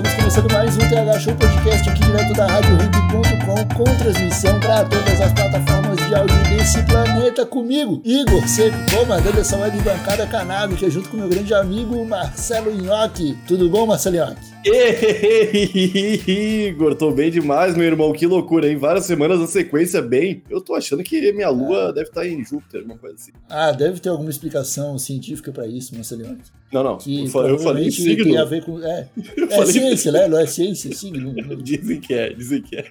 [0.00, 5.20] Estamos começando mais um TH Show Podcast aqui direto da RadioRimp.com com transmissão para todas
[5.20, 11.10] as plataformas de áudio desse planeta comigo, Igor Seco, comandando essa web bancada canábica junto
[11.10, 13.36] com meu grande amigo Marcelo Nhoque.
[13.46, 14.49] Tudo bom, Marcelo Nhoque?
[14.64, 18.12] Ei, Igor, tô bem demais, meu irmão.
[18.12, 18.76] Que loucura, hein?
[18.76, 20.42] Várias semanas na sequência bem.
[20.50, 23.32] Eu tô achando que minha lua deve estar em Júpiter, alguma coisa assim.
[23.48, 26.50] Ah, deve ter alguma explicação científica para isso, Marcelo Nhoque.
[26.72, 26.98] Não, não.
[26.98, 28.38] Que eu falei, eu falei provavelmente tem signo.
[28.38, 28.82] a ver com.
[28.82, 30.28] É, Eu é ciência, né?
[30.28, 31.34] Não é ciência, signo.
[31.62, 32.84] Dizem que é, dizem que é.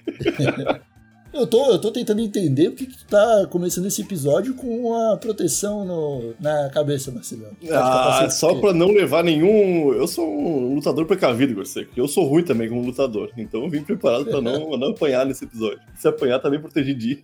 [1.32, 5.16] Eu tô, eu tô tentando entender porque que tu tá começando esse episódio com a
[5.16, 7.46] proteção no, na cabeça, Marcelo.
[7.70, 9.92] Ah, só pra não levar nenhum.
[9.92, 11.92] Eu sou um lutador precavido, Igor Seco.
[11.96, 13.30] Eu sou ruim também como lutador.
[13.36, 15.78] Então eu vim preparado pra não, não apanhar nesse episódio.
[15.96, 17.18] Se apanhar, tá bem protegidinho.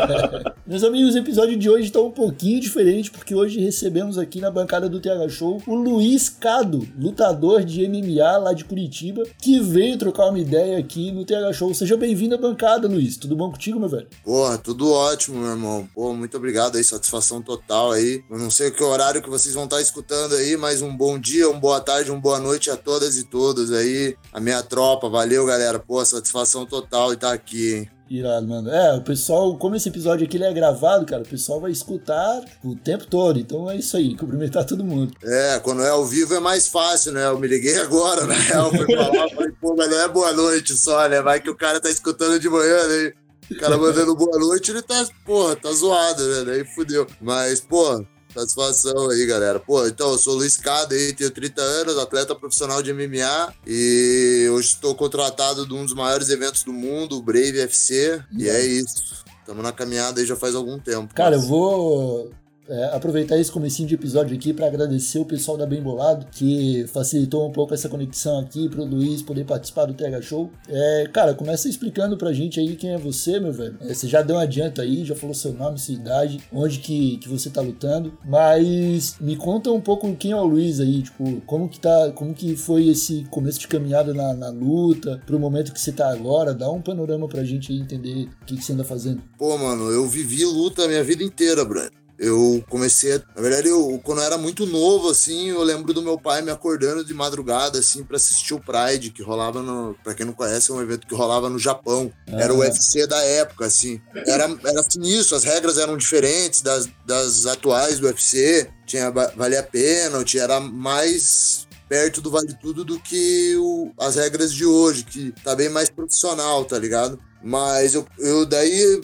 [0.66, 4.50] Meus amigos, o episódio de hoje tá um pouquinho diferente, porque hoje recebemos aqui na
[4.50, 9.96] bancada do TH Show o Luiz Cado, lutador de MMA lá de Curitiba, que veio
[9.96, 11.72] trocar uma ideia aqui no TH Show.
[11.72, 13.16] Seja bem-vindo à bancada, Luiz.
[13.16, 14.08] Tudo bom contigo, meu velho?
[14.24, 15.88] Porra, tudo ótimo, meu irmão.
[15.94, 18.22] Pô, muito obrigado aí, satisfação total aí.
[18.30, 21.48] Eu não sei que horário que vocês vão estar escutando aí, mas um bom dia,
[21.48, 24.16] uma boa tarde, uma boa noite a todas e todos aí.
[24.32, 25.78] A minha tropa, valeu, galera.
[25.78, 27.90] Pô, satisfação total estar aqui, hein.
[28.10, 28.68] Irado, mano.
[28.68, 32.42] É, o pessoal, como esse episódio aqui ele é gravado, cara, o pessoal vai escutar
[32.64, 33.38] o tempo todo.
[33.38, 35.14] Então é isso aí, cumprimentar todo mundo.
[35.22, 37.26] É, quando é ao vivo é mais fácil, né?
[37.26, 40.76] Eu me liguei agora, na real, fui falar, falei, pô, mas não é boa noite
[40.76, 41.22] só, né?
[41.22, 43.12] Vai que o cara tá escutando de manhã, né?
[43.50, 46.44] O cara mandando boa noite, ele tá, porra, tá zoado, né?
[46.44, 47.06] Daí fudeu.
[47.20, 49.58] Mas, pô, satisfação aí, galera.
[49.58, 53.54] Pô, então, eu sou o Luiz Cada aí, tenho 30 anos, atleta profissional de MMA
[53.66, 58.48] e hoje estou contratado de um dos maiores eventos do mundo, o Brave FC, e
[58.48, 59.24] é isso.
[59.40, 61.12] Estamos na caminhada aí já faz algum tempo.
[61.14, 62.30] Cara, eu vou
[62.70, 66.86] é, aproveitar esse comecinho de episódio aqui para agradecer o pessoal da Bem Bolado, que
[66.86, 70.50] facilitou um pouco essa conexão aqui pro Luiz poder participar do TH Show.
[70.68, 73.76] É, cara, começa explicando pra gente aí quem é você, meu velho.
[73.80, 77.18] É, você já deu um adianto aí, já falou seu nome, sua idade, onde que,
[77.18, 81.40] que você tá lutando, mas me conta um pouco quem é o Luiz aí, tipo,
[81.46, 85.72] como que tá, como que foi esse começo de caminhada na, na luta, pro momento
[85.72, 88.72] que você tá agora, dá um panorama pra gente aí entender o que, que você
[88.72, 89.22] anda fazendo.
[89.36, 91.99] Pô, mano, eu vivi luta a minha vida inteira, Bruno.
[92.22, 96.02] Eu comecei, a- na verdade, eu, quando eu era muito novo, assim, eu lembro do
[96.02, 100.12] meu pai me acordando de madrugada, assim, pra assistir o Pride, que rolava no, pra
[100.12, 102.12] quem não conhece, é um evento que rolava no Japão.
[102.26, 102.66] Era o Ah.
[102.66, 103.98] UFC da época, assim.
[104.26, 108.68] Era, era sinistro, as regras eram diferentes das, das atuais do UFC.
[108.86, 114.52] Tinha, va- valia pênalti, era mais perto do Vale Tudo do que o- as regras
[114.52, 117.18] de hoje, que tá bem mais profissional, tá ligado?
[117.42, 119.00] Mas eu, eu daí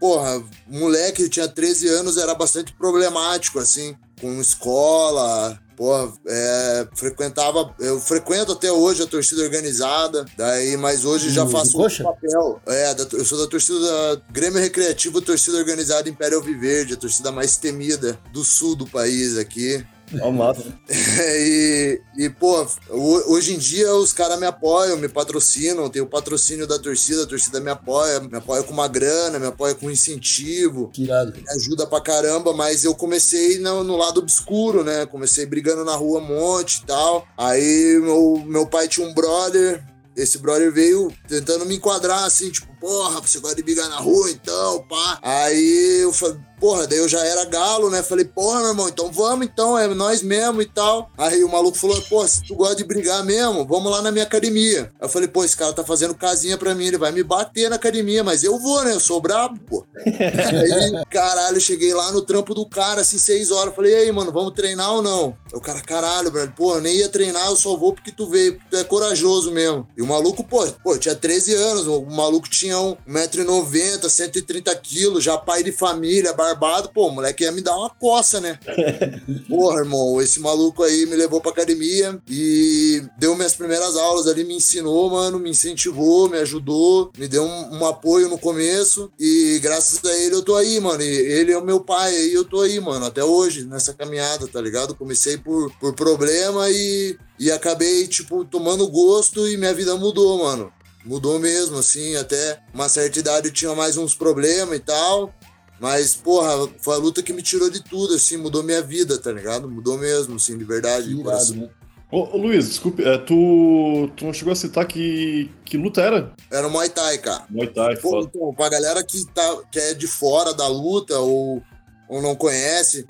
[0.00, 8.00] porra, moleque, tinha 13 anos, era bastante problemático, assim, com escola, porra, é, frequentava, eu
[8.00, 12.60] frequento até hoje a torcida organizada, daí, mas hoje já Do- faço outro papel.
[12.66, 17.30] É, da- eu sou da torcida da Grêmio Recreativo, torcida organizada Império Viverde, a torcida
[17.30, 19.84] mais temida do sul do país aqui.
[20.22, 20.62] Ó, massa.
[20.90, 26.06] e, e, pô, ho- hoje em dia os caras me apoiam, me patrocinam, tem o
[26.06, 29.90] patrocínio da torcida, a torcida me apoia, me apoia com uma grana, me apoia com
[29.90, 31.32] incentivo, Que irado.
[31.36, 35.06] me ajuda pra caramba, mas eu comecei no, no lado obscuro, né?
[35.06, 37.26] Comecei brigando na rua um monte e tal.
[37.36, 39.84] Aí meu, meu pai tinha um brother.
[40.16, 44.28] Esse brother veio tentando me enquadrar assim, tipo, porra, você gosta de brigar na rua
[44.30, 45.18] então, pá.
[45.22, 48.02] Aí eu falei, porra, daí eu já era galo, né?
[48.02, 51.10] Falei, porra, meu irmão, então vamos então, é nós mesmo e tal.
[51.16, 54.24] Aí o maluco falou, pô, se tu gosta de brigar mesmo, vamos lá na minha
[54.24, 54.92] academia.
[55.00, 57.70] Aí eu falei, pô, esse cara tá fazendo casinha pra mim, ele vai me bater
[57.70, 58.92] na academia, mas eu vou, né?
[58.92, 59.86] Eu sou brabo, pô.
[60.04, 63.74] Aí, caralho, eu cheguei lá no trampo do cara, assim, seis horas.
[63.74, 65.36] Falei, e aí, mano, vamos treinar ou não?
[65.52, 68.54] O cara, caralho, velho, pô, eu nem ia treinar, eu só vou porque tu veio,
[68.54, 69.86] porque tu é corajoso mesmo.
[69.96, 75.24] E o maluco, pô, pô, tinha 13 anos, o maluco tinha um 1,90m, 130 quilos,
[75.24, 78.58] já pai de família, barbado, pô, o moleque ia me dar uma coça, né?
[79.48, 84.44] Porra, irmão, esse maluco aí me levou pra academia e deu minhas primeiras aulas ali,
[84.44, 89.58] me ensinou, mano, me incentivou, me ajudou, me deu um, um apoio no começo e
[89.62, 91.02] graças a ele eu tô aí, mano.
[91.02, 94.46] E ele é o meu pai, aí eu tô aí, mano, até hoje, nessa caminhada,
[94.46, 94.94] tá ligado?
[94.94, 100.72] Comecei por, por problema e, e acabei, tipo, tomando gosto e minha vida mudou, mano.
[101.04, 105.32] Mudou mesmo, assim, até uma certa idade eu tinha mais uns problemas e tal.
[105.80, 109.30] Mas, porra, foi a luta que me tirou de tudo, assim, mudou minha vida, tá
[109.30, 109.70] ligado?
[109.70, 111.08] Mudou mesmo, assim, de verdade.
[111.10, 111.56] Irado, coração.
[111.56, 111.68] né?
[112.10, 116.32] Ô, ô, Luiz, desculpe, é, tu, tu não chegou a citar que, que luta era?
[116.50, 117.44] Era o Muay Thai, cara.
[117.50, 118.30] Muay Thai, Pô, foda.
[118.34, 121.62] então, pra galera que, tá, que é de fora da luta ou,
[122.08, 123.06] ou não conhece,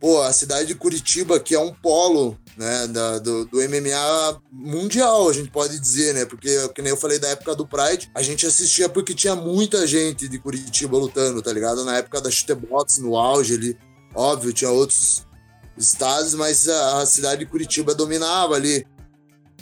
[0.00, 5.28] pô, a cidade de Curitiba, que é um polo né, da- do, do MMA mundial,
[5.28, 6.24] a gente pode dizer, né?
[6.24, 9.86] Porque, que nem eu falei da época do Pride, a gente assistia porque tinha muita
[9.86, 11.84] gente de Curitiba lutando, tá ligado?
[11.84, 13.78] Na época da Chutebox, no auge ali,
[14.14, 15.24] óbvio, tinha outros
[15.76, 18.86] estados, mas a, a cidade de Curitiba dominava ali.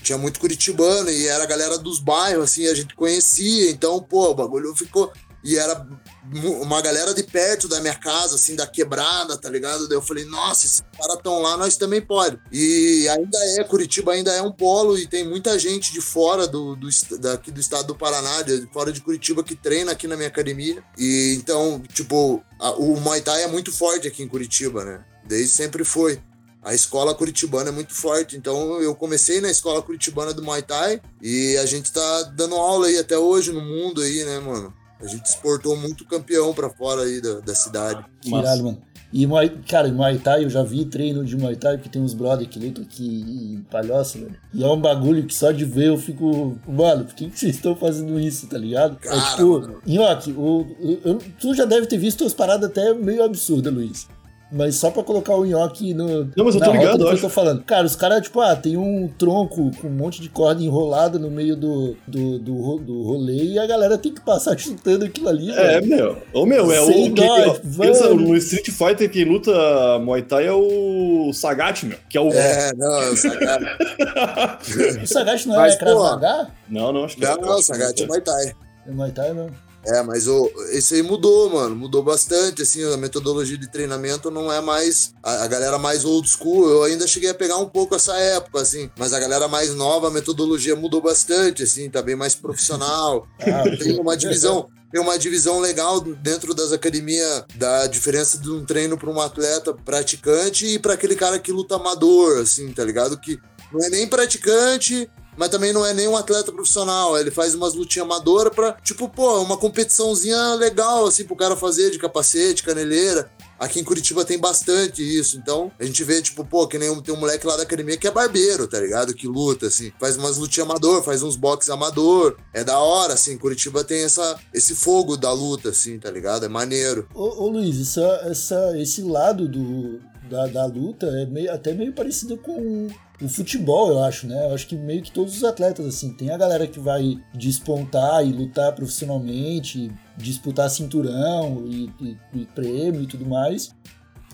[0.02, 3.70] Tinha muito curitibano e era a galera dos bairros, assim, a gente conhecia.
[3.70, 5.12] Então, pô, o bagulho ficou.
[5.42, 5.86] E era
[6.32, 9.88] uma galera de perto da minha casa, assim, da quebrada, tá ligado?
[9.88, 12.38] Daí eu falei, nossa, esses caras estão lá, nós também pode.
[12.52, 16.76] E ainda é, Curitiba ainda é um polo e tem muita gente de fora do,
[16.76, 16.88] do
[17.18, 20.82] daqui do estado do Paraná, de fora de Curitiba, que treina aqui na minha academia.
[20.98, 25.04] E então, tipo, a- o Muay Thai é muito forte aqui em Curitiba, né?
[25.26, 26.20] Desde sempre foi.
[26.62, 31.00] A escola curitibana é muito forte, então eu comecei na escola curitibana do Muay Thai
[31.22, 34.74] e a gente tá dando aula aí até hoje no mundo aí, né, mano?
[35.02, 38.04] A gente exportou muito campeão pra fora aí da, da cidade.
[38.24, 38.78] Irado, mano.
[39.12, 42.00] E, Muay, cara, em Muay Thai eu já vi treino de Muay Thai, porque tem
[42.00, 44.36] uns brother que lutam aqui em Palhoça, velho.
[44.54, 47.56] E é um bagulho que só de ver eu fico, mano, por que, que vocês
[47.56, 48.96] estão fazendo isso, tá ligado?
[48.98, 49.80] Cara, é tipo.
[49.84, 54.06] Nhoque, o, o- eu- tu já deve ter visto umas paradas até meio absurdas, Luiz.
[54.52, 56.24] Mas só pra colocar o nhoque no.
[56.36, 57.62] Não, mas eu tô ligado, eu tô falando.
[57.62, 61.30] Cara, os caras, tipo, ah, tem um tronco com um monte de corda enrolada no
[61.30, 65.52] meio do, do, do, do rolê e a galera tem que passar chutando aquilo ali,
[65.52, 65.86] É, velho.
[65.86, 66.18] meu.
[66.32, 67.14] Ô, meu, é Sem o.
[67.14, 69.52] que- dó, pensa, no Street Fighter, quem luta
[70.00, 71.98] Muay Thai é o Sagat, meu.
[72.08, 72.30] Que é o.
[72.32, 73.62] É, não, Sagat.
[75.02, 76.48] O Sagat não Mas, é Krav pô, Maga?
[76.68, 77.36] Não, não, acho que Não, é.
[77.40, 78.52] não, acho que Sagat é Muay Thai.
[78.86, 79.46] É Muay Thai, não.
[79.86, 81.74] É, mas o, esse aí mudou, mano.
[81.74, 86.28] Mudou bastante, assim, a metodologia de treinamento não é mais a, a galera mais old
[86.28, 86.68] school.
[86.68, 90.08] Eu ainda cheguei a pegar um pouco essa época, assim, mas a galera mais nova,
[90.08, 93.26] a metodologia mudou bastante, assim, tá bem mais profissional.
[93.50, 98.64] Ah, Tem uma divisão, tem uma divisão legal dentro das academias da diferença de um
[98.64, 103.18] treino para um atleta praticante e para aquele cara que luta amador, assim, tá ligado?
[103.18, 103.38] Que
[103.72, 107.18] não é nem praticante, mas também não é nem um atleta profissional.
[107.18, 111.90] Ele faz umas lutinhas amadoras pra, tipo, pô, uma competiçãozinha legal, assim, pro cara fazer
[111.90, 113.30] de capacete, caneleira.
[113.58, 115.38] Aqui em Curitiba tem bastante isso.
[115.38, 117.96] Então, a gente vê, tipo, pô, que nem um, tem um moleque lá da academia
[117.96, 119.14] que é barbeiro, tá ligado?
[119.14, 119.90] Que luta, assim.
[119.98, 122.36] Faz umas lutinhas amador, faz uns boxes amador.
[122.52, 123.38] É da hora, assim.
[123.38, 126.44] Curitiba tem essa, esse fogo da luta, assim, tá ligado?
[126.44, 127.08] É maneiro.
[127.14, 131.92] Ô, ô Luiz, essa, essa, esse lado do, da, da luta é meio, até meio
[131.92, 132.88] parecido com
[133.20, 134.46] o futebol, eu acho, né?
[134.46, 138.26] Eu acho que meio que todos os atletas, assim, tem a galera que vai despontar
[138.26, 143.74] e lutar profissionalmente, disputar cinturão e, e, e prêmio e tudo mais.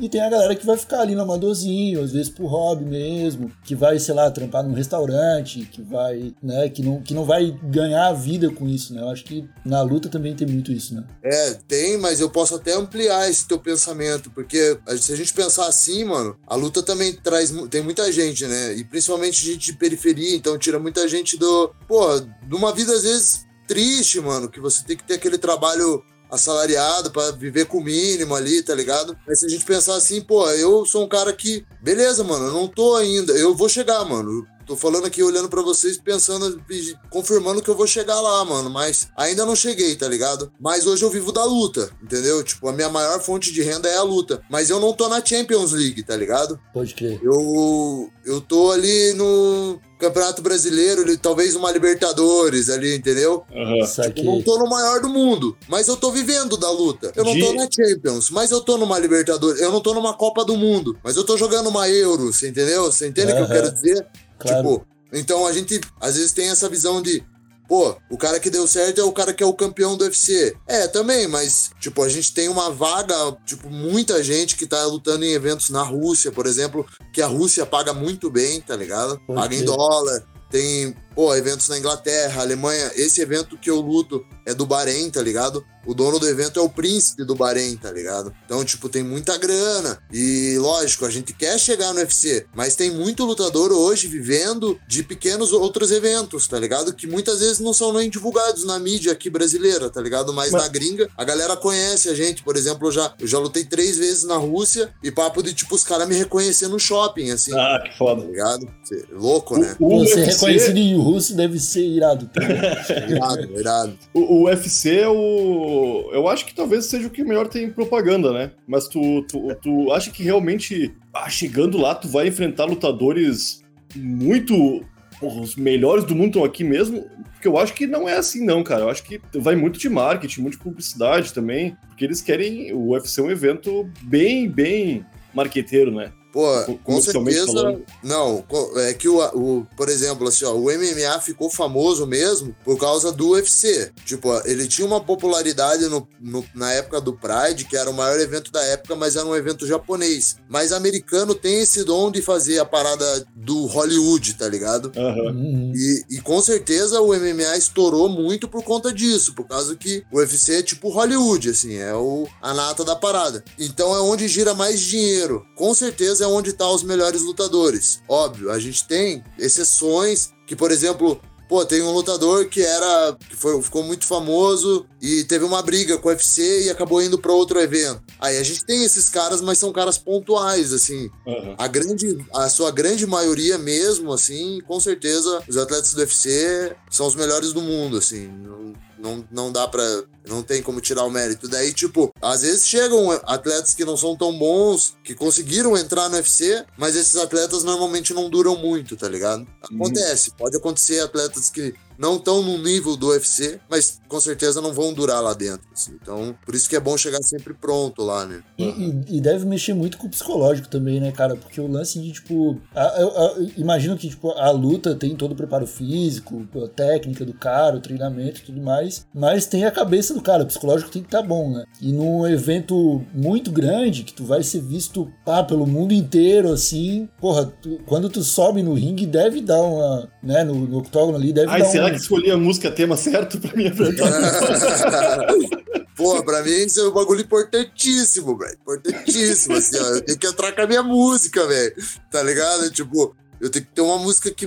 [0.01, 3.51] E tem a galera que vai ficar ali no amadorzinho, às vezes por hobby mesmo,
[3.65, 7.51] que vai, sei lá, trampar num restaurante, que vai, né, que não, que não vai
[7.65, 9.01] ganhar a vida com isso, né?
[9.01, 11.05] Eu acho que na luta também tem muito isso, né?
[11.23, 15.67] É, tem, mas eu posso até ampliar esse teu pensamento, porque se a gente pensar
[15.67, 17.51] assim, mano, a luta também traz.
[17.71, 18.75] Tem muita gente, né?
[18.75, 21.73] E principalmente gente de periferia, então tira muita gente do.
[21.89, 26.03] Pô, de uma vida às vezes triste, mano, que você tem que ter aquele trabalho
[26.31, 29.17] assalariado pra viver com o mínimo ali, tá ligado?
[29.27, 31.65] Mas se a gente pensar assim, pô, eu sou um cara que.
[31.81, 33.33] Beleza, mano, eu não tô ainda.
[33.33, 34.47] Eu vou chegar, mano.
[34.67, 36.61] Tô falando aqui, olhando pra vocês, pensando,
[37.09, 38.69] confirmando que eu vou chegar lá, mano.
[38.69, 40.53] Mas ainda não cheguei, tá ligado?
[40.59, 42.43] Mas hoje eu vivo da luta, entendeu?
[42.43, 44.43] Tipo, a minha maior fonte de renda é a luta.
[44.51, 46.59] Mas eu não tô na Champions League, tá ligado?
[46.75, 47.21] Pode crer.
[47.23, 53.45] Eu, eu tô ali no Campeonato Brasileiro, talvez uma Libertadores ali, entendeu?
[53.51, 53.79] Aham.
[54.17, 57.13] Eu não tô no maior do mundo, mas eu tô vivendo da luta.
[57.17, 59.61] Eu não De- tô na Champions, mas eu tô numa Libertadores.
[59.61, 62.85] Eu não tô numa Copa do Mundo, mas eu tô jogando uma Euro, você entendeu?
[62.85, 64.07] Você entende o que eu quero dizer?
[64.39, 64.57] Claro.
[64.63, 67.23] Tipo, então a gente às vezes tem essa visão de.
[67.69, 70.57] Pô, o cara que deu certo é o cara que é o campeão do UFC.
[70.67, 75.25] É, também, mas, tipo, a gente tem uma vaga, tipo, muita gente que tá lutando
[75.25, 79.21] em eventos na Rússia, por exemplo, que a Rússia paga muito bem, tá ligado?
[79.27, 80.25] Paga em dólar.
[80.51, 82.93] Tem, pô, eventos na Inglaterra, Alemanha.
[82.95, 85.65] Esse evento que eu luto é do Bahrein, tá ligado?
[85.87, 88.35] O dono do evento é o príncipe do Bahrein, tá ligado?
[88.45, 89.99] Então, tipo, tem muita grana.
[90.13, 95.05] E, lógico, a gente quer chegar no UFC, mas tem muito lutador hoje vivendo de
[95.05, 96.93] pequenos outros eventos, tá ligado?
[96.93, 100.33] Que muitas vezes não são nem divulgados na mídia aqui brasileira, tá ligado?
[100.35, 102.43] Mas, Mas- na gringa, a galera conhece a gente.
[102.43, 105.75] Por exemplo, eu já, eu já lutei três vezes na Rússia e papo de, tipo,
[105.77, 107.53] os caras me reconhecer no shopping, assim.
[107.55, 108.25] Ah, que Tá foda.
[108.25, 108.69] ligado?
[108.83, 109.77] Cê- Louco, né?
[109.79, 112.57] O, o Você é UFC reconhecido em russo deve ser irado também.
[113.17, 113.99] Irado, irado.
[114.13, 116.11] O, o UFC é o.
[116.13, 118.51] Eu acho que talvez seja o que melhor tem propaganda, né?
[118.67, 123.63] Mas tu, tu, tu acha que realmente, ah, chegando lá, tu vai enfrentar lutadores
[123.95, 124.85] muito.
[125.21, 127.07] porra, os melhores do mundo estão aqui mesmo?
[127.33, 128.83] Porque eu acho que não é assim, não, cara.
[128.83, 131.77] Eu acho que vai muito de marketing, muito de publicidade também.
[131.89, 132.73] Porque eles querem.
[132.73, 136.13] O UFC é um evento bem, bem marqueteiro, né?
[136.37, 137.47] Pô, com certeza.
[137.47, 137.83] falando.
[138.03, 138.45] Não,
[138.77, 143.11] é que o, o, por exemplo, assim, ó, o MMA ficou famoso mesmo por causa
[143.11, 143.91] do UFC.
[144.05, 147.95] Tipo, ó, ele tinha uma popularidade no, no- na época do Pride, que era o
[147.95, 150.37] maior evento da época, mas era um evento japonês.
[150.47, 154.93] Mas americano tem esse dom de fazer a parada do Hollywood, tá ligado?
[154.95, 155.33] Aham.
[155.33, 155.73] Uhum.
[155.75, 160.19] E, e com certeza o MMA estourou muito por conta disso, por causa que o
[160.19, 163.43] UFC é tipo Hollywood, assim, é o, a nata da parada.
[163.59, 165.43] Então é onde gira mais dinheiro.
[165.57, 168.03] Com certeza é onde tá os melhores lutadores.
[168.09, 173.37] Óbvio, a gente tem exceções que, por exemplo, pô, tem um lutador que era que
[173.37, 177.33] foi, ficou muito famoso e teve uma briga com o UFC e acabou indo para
[177.33, 178.03] outro evento.
[178.19, 181.09] Aí a gente tem esses caras, mas são caras pontuais, assim.
[181.27, 181.55] aham.
[181.59, 187.07] A grande, a sua grande maioria mesmo, assim, com certeza, os atletas do UFC são
[187.07, 188.27] os melhores do mundo, assim.
[188.29, 189.85] Não, não, não dá pra.
[190.27, 191.49] Não tem como tirar o mérito.
[191.49, 196.17] Daí, tipo, às vezes chegam atletas que não são tão bons, que conseguiram entrar no
[196.17, 199.47] UFC, mas esses atletas normalmente não duram muito, tá ligado?
[199.63, 200.33] Acontece.
[200.33, 204.93] Pode acontecer atletas que não estão no nível do UFC, mas com certeza não vão
[204.93, 205.67] durar lá dentro.
[205.73, 205.93] assim.
[206.01, 208.43] Então, por isso que é bom chegar sempre pronto lá, né?
[208.59, 211.37] E, e- e deve mexer muito com o psicológico também, né, cara?
[211.37, 212.59] Porque o lance de, tipo.
[212.75, 213.09] a- eu-
[213.43, 217.77] eu imagino que, tipo, a luta tem todo o preparo físico, a técnica do cara,
[217.77, 219.07] o treinamento e tudo mais.
[219.15, 221.65] Mas tem a cabeça do cara, o psicológico tem que estar bom, né?
[221.81, 227.09] E num evento muito grande, que tu vai ser visto pá, pelo mundo inteiro, assim.
[227.21, 230.09] Porra, tu- quando tu sobe no ringue, deve dar uma.
[230.23, 232.23] né, no, no octógono ali, deve Ai, dar será um.
[232.23, 234.07] que a música tema certo pra me enfrentar?
[235.97, 238.59] Pô, pra mim isso é um bagulho importantíssimo, velho.
[238.61, 239.95] Importantíssimo, assim, ó.
[239.95, 241.75] Eu tenho que entrar com a minha música, velho.
[242.11, 242.71] Tá ligado?
[242.71, 244.47] Tipo, eu tenho que ter uma música que.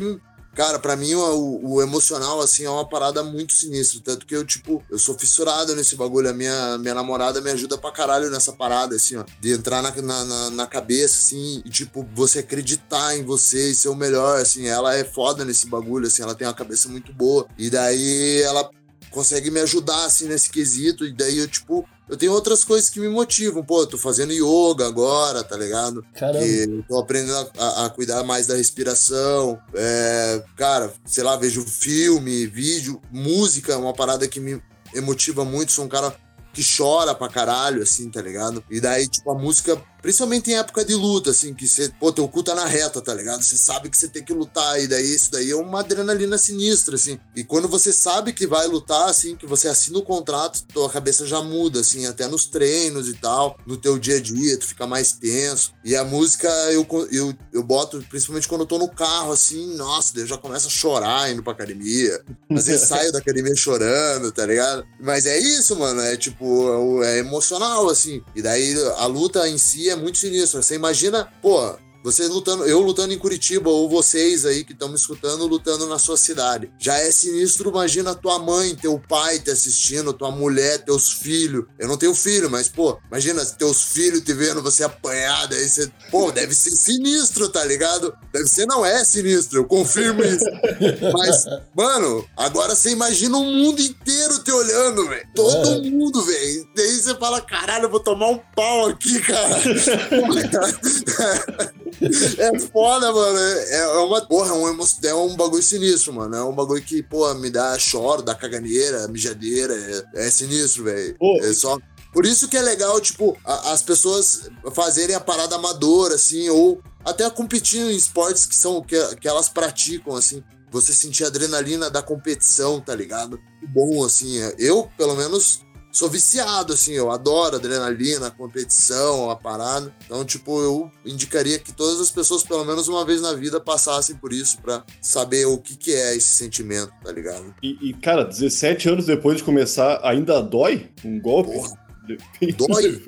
[0.59, 4.01] Cara, pra mim o, o emocional, assim, é uma parada muito sinistra.
[4.03, 6.29] Tanto que eu, tipo, eu sou fissurado nesse bagulho.
[6.29, 9.23] A minha, minha namorada me ajuda pra caralho nessa parada, assim, ó.
[9.39, 13.87] De entrar na, na- na cabeça, assim, e, tipo, você acreditar em você e ser
[13.87, 14.67] o melhor, assim.
[14.67, 17.47] Ela é foda nesse bagulho, assim, ela tem uma cabeça muito boa.
[17.57, 18.69] E daí ela
[19.11, 21.05] consegue me ajudar, assim, nesse quesito.
[21.05, 23.63] E daí eu, tipo, eu tenho outras coisas que me motivam.
[23.63, 26.03] Pô, eu tô fazendo yoga agora, tá ligado?
[26.13, 26.39] Caramba.
[26.39, 29.59] Que eu tô aprendendo a, a- a cuidar mais da respiração.
[29.73, 34.61] É, cara, sei lá, vejo filme, vídeo, música, é uma parada que me
[34.93, 35.71] emotiva muito.
[35.71, 36.15] Sou um cara
[36.51, 38.63] que chora pra caralho, assim, tá ligado?
[38.69, 42.27] E daí, tipo, a música, principalmente em época de luta, assim, que você, pô, teu
[42.27, 43.41] cu tá na reta, tá ligado?
[43.41, 46.95] Você sabe que você tem que lutar, e daí isso daí é uma adrenalina sinistra,
[46.95, 47.19] assim.
[47.35, 51.25] E quando você sabe que vai lutar, assim, que você assina o contrato, tua cabeça
[51.25, 54.87] já muda, assim, até nos treinos e tal, no teu dia a dia, tu fica
[54.87, 55.73] mais tenso.
[55.83, 60.17] E a música eu, eu, eu boto, principalmente quando eu tô no carro, assim, nossa,
[60.19, 62.21] eu já começo a chorar indo pra academia.
[62.51, 64.85] Às vezes saio da academia chorando, tá ligado?
[64.99, 68.23] Mas é isso, mano, é tipo, é emocional, assim.
[68.35, 70.61] E daí a luta em si é muito sinistra.
[70.61, 74.95] Você imagina, pô, você lutando, eu lutando em Curitiba, ou vocês aí que estão me
[74.95, 76.71] escutando lutando na sua cidade.
[76.79, 81.65] Já é sinistro, imagina tua mãe, teu pai te assistindo, tua mulher, teus filhos.
[81.77, 85.91] Eu não tenho filho, mas, pô, imagina teus filhos te vendo você apanhado, aí você.
[86.09, 88.13] Pô, deve ser sinistro, tá ligado?
[88.31, 90.45] Deve ser, não é sinistro, eu confirmo isso.
[91.13, 95.27] Mas, mano, agora você imagina o mundo inteiro te olhando, velho.
[95.35, 96.67] Todo mundo, velho.
[96.75, 99.59] Daí você fala, caralho, eu vou tomar um pau aqui, cara.
[102.37, 103.37] é foda, mano.
[103.39, 104.25] É, é uma.
[104.25, 106.35] Porra, é um, emo- é um bagulho sinistro, mano.
[106.35, 109.73] É um bagulho que, pô, me dá choro, dá caganeira, mijadeira.
[110.15, 111.15] É, é sinistro, velho.
[111.43, 111.77] É só.
[112.13, 116.81] Por isso que é legal, tipo, a- as pessoas fazerem a parada amadora, assim, ou
[117.05, 120.43] até competir em esportes que são que, que elas praticam, assim.
[120.71, 123.39] Você sentir a adrenalina da competição, tá ligado?
[123.73, 124.39] Bom, assim.
[124.41, 126.93] é- Eu, pelo menos, sou viciado, assim.
[126.93, 129.93] Eu adoro adrenalina, a competição, a parada.
[130.05, 134.15] Então, tipo, eu indicaria que todas as pessoas, pelo menos uma vez na vida, passassem
[134.15, 137.53] por isso pra saber o que, que é esse sentimento, tá ligado?
[137.61, 141.53] E, e, cara, 17 anos depois de começar, ainda dói um golpe?
[141.53, 141.88] Porra.
[142.57, 143.01] Dói?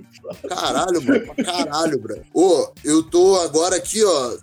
[0.47, 1.33] Caralho, mano.
[1.33, 2.21] pra Caralho, bro.
[2.33, 4.37] Ô, eu tô agora aqui, ó.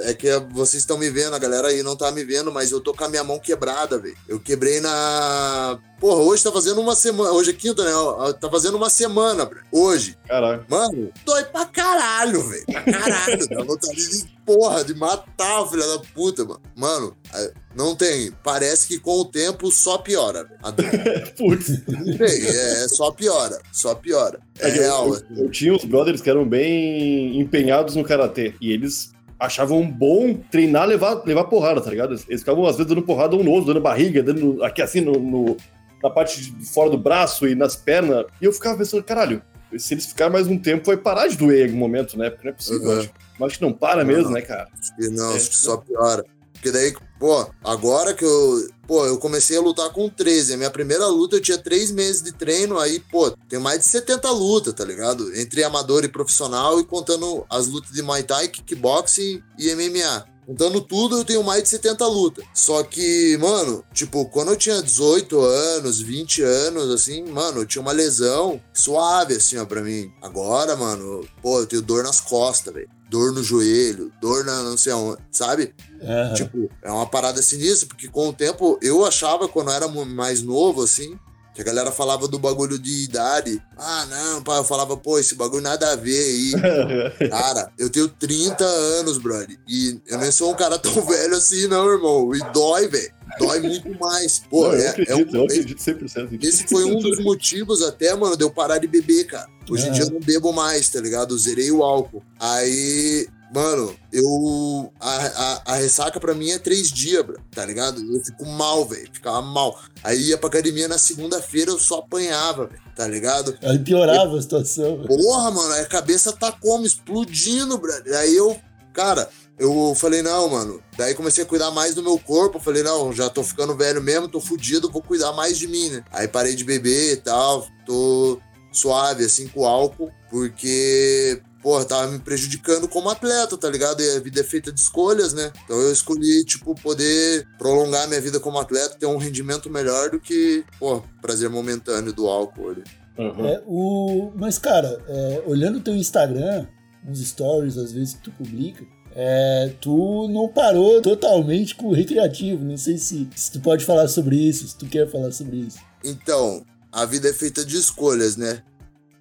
[0.00, 2.80] É que vocês estão me vendo, a galera aí não tá me vendo, mas eu
[2.80, 4.16] tô com a minha mão quebrada, velho.
[4.28, 5.78] Eu quebrei na.
[5.98, 7.30] Porra, hoje tá fazendo uma semana.
[7.32, 7.92] Hoje é quinta, né?
[8.40, 9.60] Tá fazendo uma semana, bro.
[9.70, 10.16] Hoje.
[10.26, 10.64] Caralho.
[10.68, 12.64] Mano, dói pra caralho, velho.
[12.66, 13.48] Pra caralho.
[13.48, 16.60] Dá vontade de, porra, de matar o filho da puta, mano.
[16.74, 18.32] Mano, é, não tem.
[18.42, 20.46] Parece que com o tempo só piora.
[21.38, 21.68] Putz.
[21.86, 23.60] Não tem, é, só piora.
[23.72, 24.40] Só piora.
[24.58, 25.08] É É eu- real.
[25.14, 28.54] eu, eu tinha uns brothers que eram bem empenhados no karatê.
[28.60, 32.12] E eles achavam bom treinar, levar, levar porrada, tá ligado?
[32.28, 35.12] Eles ficavam, às vezes, dando porrada um no outro, dando barriga, dando aqui assim no,
[35.12, 35.56] no-
[36.02, 38.26] na parte de fora do braço e nas pernas.
[38.40, 39.42] E eu ficava pensando, caralho,
[39.78, 42.28] se eles ficarem mais um tempo, vai parar de doer em algum momento, né?
[42.30, 42.90] Porque não é possível.
[42.90, 42.98] Uhum.
[43.00, 44.68] Acho, mas acho que não para mesmo, né, cara?
[44.98, 45.36] E não, É.
[45.36, 46.24] acho que só piora.
[46.60, 48.68] Porque daí, pô, agora que eu.
[48.86, 50.52] Pô, eu comecei a lutar com 13.
[50.52, 53.86] A minha primeira luta eu tinha três meses de treino, aí, pô, tem mais de
[53.86, 55.34] 70 lutas, tá ligado?
[55.34, 60.26] Entre amador e profissional e contando as lutas de Muay Thai, kickboxing e MMA.
[60.44, 62.44] Contando tudo, eu tenho mais de 70 lutas.
[62.52, 67.80] Só que, mano, tipo, quando eu tinha 18 anos, 20 anos, assim, mano, eu tinha
[67.80, 70.10] uma lesão suave, assim, ó, pra mim.
[70.20, 72.90] Agora, mano, pô, eu tenho dor nas costas, velho.
[73.10, 75.74] Dor no joelho, dor na não sei onde, sabe?
[76.00, 76.34] Aham.
[76.34, 80.42] Tipo, é uma parada sinistra, porque com o tempo eu achava, quando eu era mais
[80.42, 81.18] novo, assim,
[81.52, 83.60] que a galera falava do bagulho de idade.
[83.76, 86.52] Ah, não, pai, eu falava, pô, esse bagulho nada a ver aí.
[87.28, 89.58] Cara, eu tenho 30 anos, brother.
[89.68, 92.34] E eu nem sou um cara tão velho assim, não, irmão.
[92.34, 93.12] E dói, velho.
[93.38, 94.40] Dói muito mais.
[94.50, 96.42] Pô, Não, eu é, é acredito, eu um, acredito 100%.
[96.44, 99.48] esse foi um dos motivos até, mano, de eu parar de beber, cara.
[99.70, 99.92] Hoje em É.
[99.92, 101.34] dia eu não bebo mais, tá ligado?
[101.34, 102.22] Eu zerei o álcool.
[102.38, 104.92] Aí, mano, eu.
[104.98, 108.00] A, a, a ressaca pra mim é três dias, bro, tá ligado?
[108.02, 109.08] Eu fico mal, velho.
[109.12, 109.78] Ficava mal.
[110.02, 113.56] Aí ia pra academia na segunda-feira, eu só apanhava, velho, tá ligado?
[113.62, 114.96] Aí piorava a situação.
[114.96, 115.08] velho.
[115.08, 116.84] Porra, mano, a cabeça tá como?
[116.86, 118.16] Explodindo, brother.
[118.18, 118.58] Aí eu,
[118.92, 119.28] cara,
[119.60, 120.82] eu falei, não, mano.
[120.96, 122.56] Daí comecei a cuidar mais do meu corpo.
[122.56, 125.90] Eu falei, não, já tô ficando velho mesmo, tô fudido, vou cuidar mais de mim,
[125.90, 126.02] né?
[126.10, 128.40] Aí parei de beber e tal, tô
[128.72, 131.42] suave, assim, com álcool, porque.
[131.62, 134.00] Porra, tava me prejudicando como atleta, tá ligado?
[134.00, 135.52] E a vida é feita de escolhas, né?
[135.62, 140.18] Então eu escolhi, tipo, poder prolongar minha vida como atleta, ter um rendimento melhor do
[140.18, 142.84] que, pô, prazer momentâneo do álcool ali.
[143.18, 143.46] Uhum.
[143.46, 144.32] É, o...
[144.36, 146.66] Mas, cara, é, olhando o teu Instagram,
[147.06, 148.82] uns stories às vezes que tu publica,
[149.14, 152.64] é, tu não parou totalmente com o recreativo.
[152.64, 155.78] Não sei se, se tu pode falar sobre isso, se tu quer falar sobre isso.
[156.04, 158.62] Então, a vida é feita de escolhas, né?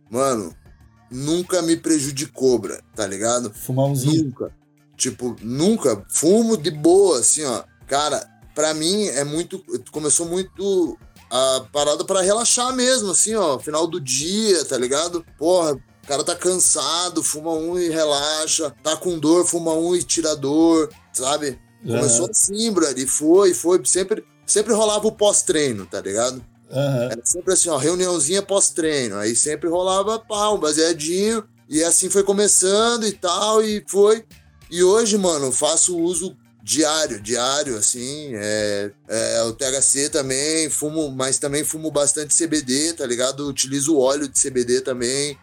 [0.10, 0.56] Mano,
[1.12, 3.52] nunca me prejudicou, bra, tá ligado?
[3.54, 4.26] Fumar umzinho.
[4.26, 4.54] Nunca.
[4.96, 6.04] Tipo, nunca.
[6.10, 7.64] Fumo de boa, assim, ó.
[7.88, 9.64] Cara, pra mim é muito.
[9.92, 10.98] Começou muito
[11.32, 13.58] a parada pra relaxar mesmo, assim, ó.
[13.60, 15.26] Final do dia, tá ligado?
[15.38, 18.74] Porra, cara tá cansado, fuma um e relaxa.
[18.82, 21.60] Tá com dor, fuma um e tira dor, sabe?
[21.86, 23.04] Começou assim, brother.
[23.04, 23.80] E foi, foi.
[23.86, 26.44] Sempre, sempre rolava o pós-treino, tá ligado?
[26.72, 27.10] aham.
[27.12, 29.18] Era sempre assim, ó, reuniãozinha pós-treino.
[29.18, 31.44] Aí sempre rolava pá, um baseadinho.
[31.70, 34.26] E assim foi começando e tal, e foi.
[34.72, 36.36] E hoje, mano, faço uso
[36.70, 38.32] diário, diário, assim.
[38.36, 43.48] É, é, o THC também, fumo, mas também fumo bastante CBD, tá ligado?
[43.48, 45.36] Utilizo o óleo de CBD também.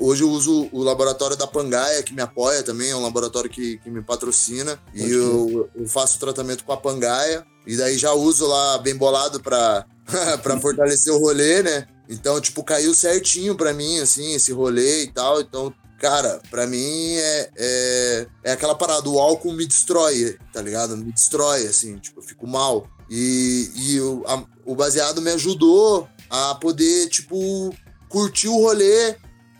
[0.00, 3.78] Hoje eu uso o laboratório da Pangaia, que me apoia também, é um laboratório que,
[3.78, 4.76] que me patrocina.
[4.92, 7.46] E eu, eu faço tratamento com a Pangaia.
[7.64, 9.86] E daí já uso lá bem bolado pra,
[10.42, 11.86] pra fortalecer o rolê, né?
[12.08, 15.40] Então, tipo, caiu certinho pra mim, assim, esse rolê e tal.
[15.40, 20.96] Então, cara, pra mim é, é, é aquela parada, o álcool me destrói, tá ligado?
[20.96, 22.86] Me destrói, assim, tipo, eu fico mal.
[23.10, 27.70] E, e o, a- o baseado me ajudou a poder, tipo,
[28.08, 29.14] curtir o rolê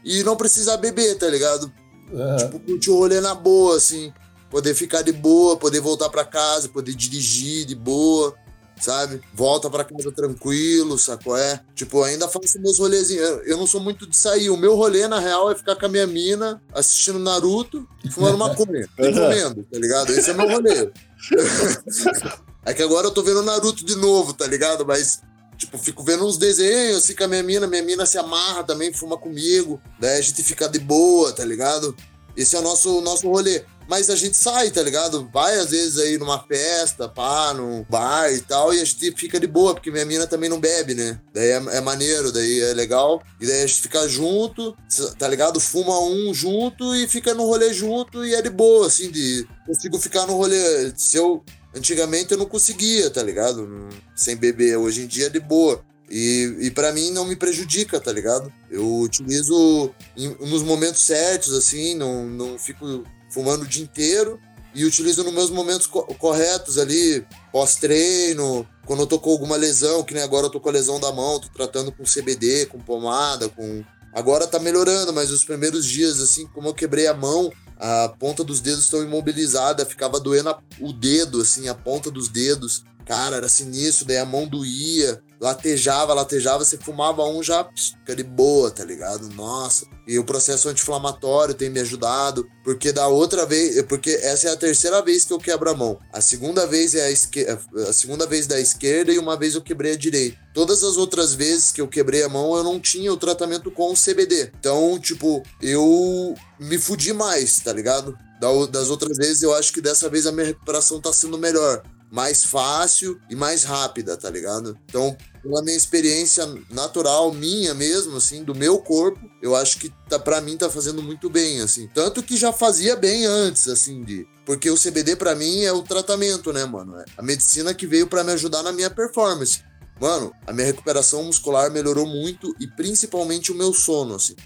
[0.04, 1.72] e não precisar beber, tá ligado?
[2.14, 2.36] aham.
[2.36, 4.12] Tipo, curtir o rolê na boa, assim.
[4.50, 8.34] Poder ficar de boa, poder voltar pra casa, poder dirigir de boa,
[8.80, 9.20] sabe?
[9.32, 11.36] Volta pra casa tranquilo, sacou?
[11.36, 11.60] É.
[11.74, 13.26] Tipo, ainda faço meus rolezinhos.
[13.26, 14.50] Eu, eu não sou muito de sair.
[14.50, 18.88] O meu rolê, na real, é ficar com a minha mina, assistindo Naruto, fumando maconha
[18.98, 20.10] e comendo, tá ligado?
[20.10, 20.90] Esse é meu rolê.
[22.64, 24.84] é que agora eu tô vendo Naruto de novo, tá ligado?
[24.86, 25.20] Mas.
[25.56, 28.92] Tipo, fico vendo uns desenhos assim com a minha mina, minha mina se amarra também,
[28.92, 31.96] fuma comigo, daí a gente fica de boa, tá ligado?
[32.36, 33.62] Esse é o nosso, nosso rolê.
[33.88, 35.28] Mas a gente sai, tá ligado?
[35.32, 39.38] Vai às vezes aí numa festa, pá, num bar e tal, e a gente fica
[39.38, 41.20] de boa, porque minha mina também não bebe, né?
[41.32, 43.22] Daí é, é maneiro, daí é legal.
[43.40, 44.76] E daí a gente fica junto,
[45.18, 45.60] tá ligado?
[45.60, 49.46] Fuma um junto e fica no rolê junto e é de boa, assim, de.
[49.66, 50.92] Consigo ficar no rolê.
[50.96, 51.44] Se eu.
[51.76, 53.88] Antigamente eu não conseguia, tá ligado?
[54.14, 54.76] Sem beber.
[54.78, 55.84] Hoje em dia é de boa.
[56.08, 58.52] E, e para mim não me prejudica, tá ligado?
[58.70, 63.02] Eu utilizo em- nos momentos certos, assim, não, não fico
[63.34, 64.40] fumando o dia inteiro
[64.74, 70.02] e utilizo nos meus momentos co- corretos ali, pós-treino, quando eu tô com alguma lesão,
[70.04, 72.78] que nem agora eu tô com a lesão da mão, tô tratando com CBD, com
[72.78, 77.52] pomada, com Agora tá melhorando, mas os primeiros dias, assim, como eu quebrei a mão,
[77.76, 82.84] a ponta dos dedos estão imobilizada, ficava doendo o dedo, assim, a ponta dos dedos.
[83.04, 88.22] Cara, era sinistro, daí a mão doía, latejava, latejava, você fumava um já fica de
[88.22, 89.28] boa, tá ligado?
[89.34, 89.86] Nossa.
[90.06, 94.56] E o processo anti-inflamatório tem me ajudado, porque da outra vez, porque essa é a
[94.56, 95.98] terceira vez que eu quebro a mão.
[96.12, 97.46] A segunda vez é a, esque,
[97.88, 100.36] a segunda vez da esquerda e uma vez eu quebrei a direita.
[100.52, 103.90] Todas as outras vezes que eu quebrei a mão, eu não tinha o tratamento com
[103.92, 104.52] o CBD.
[104.58, 108.16] Então, tipo, eu me fudi mais, tá ligado?
[108.40, 111.82] Da- Das outras vezes, eu acho que dessa vez a minha recuperação tá sendo melhor.
[112.14, 114.78] Mais fácil e mais rápida, tá ligado?
[114.86, 120.16] Então, pela minha experiência natural, minha mesmo, assim, do meu corpo, eu acho que tá,
[120.16, 121.88] pra mim tá fazendo muito bem, assim.
[121.92, 124.24] Tanto que já fazia bem antes, assim, de.
[124.46, 126.96] Porque o CBD pra mim é o tratamento, né, mano?
[127.00, 129.64] É a medicina que veio pra me ajudar na minha performance.
[130.00, 134.36] Mano, a minha recuperação muscular melhorou muito e principalmente o meu sono, assim.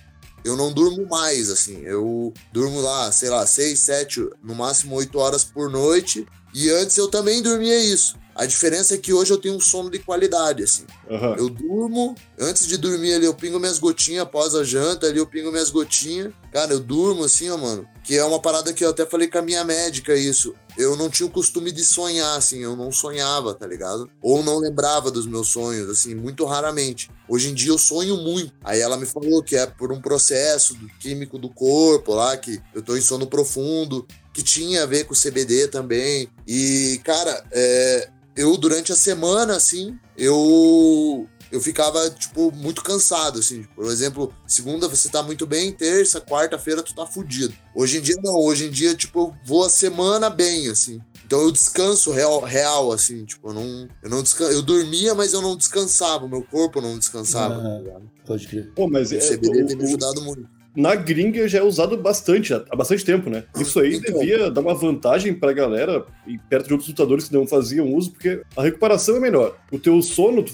[0.44, 1.82] Eu não durmo mais, assim.
[1.82, 6.26] Eu durmo lá, sei lá, seis, sete, no máximo oito horas por noite.
[6.54, 8.16] E antes eu também dormia isso.
[8.38, 10.84] A diferença é que hoje eu tenho um sono de qualidade, assim.
[11.10, 11.34] Aham.
[11.36, 15.26] Eu durmo, antes de dormir ali, eu pingo minhas gotinhas, após a janta ali, eu
[15.26, 16.32] pingo minhas gotinhas.
[16.52, 17.84] Cara, eu durmo assim, ó, mano.
[18.04, 20.54] Que é uma parada que eu até falei com a minha médica isso.
[20.78, 24.08] Eu não tinha o costume de sonhar, assim, eu não sonhava, tá ligado?
[24.22, 27.10] Ou não lembrava dos meus sonhos, assim, muito raramente.
[27.28, 28.52] Hoje em dia eu sonho muito.
[28.62, 32.62] Aí ela me falou que é por um processo do químico do corpo lá, que
[32.72, 34.06] eu tô em sono profundo,
[34.38, 36.28] que tinha a ver com o CBD também.
[36.46, 43.64] E, cara, é, eu durante a semana, assim, eu eu ficava, tipo, muito cansado, assim.
[43.74, 47.54] Por exemplo, segunda você tá muito bem, terça, quarta-feira tu tá fudido.
[47.74, 51.00] Hoje em dia não, hoje em dia, tipo, eu vou a semana bem, assim.
[51.26, 54.44] Então eu descanso real, real assim, tipo, eu não, eu não descan...
[54.50, 57.54] eu dormia, mas eu não descansava, o meu corpo não descansava.
[57.54, 57.78] tá Aham.
[57.78, 58.10] ligado?
[58.26, 58.70] Pode crer.
[58.74, 60.48] Pô, mas O é, CBD tem o- me ajudado muito.
[60.78, 63.42] Na gringa já é usado bastante, há bastante tempo, né?
[63.58, 67.46] Isso aí devia dar uma vantagem pra galera, e perto de outros lutadores que não
[67.46, 70.44] faziam uso, porque a recuperação é melhor, o teu sono